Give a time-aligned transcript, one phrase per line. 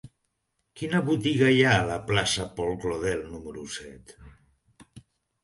[0.79, 4.17] Quina botiga hi ha a la plaça de Paul Claudel número set?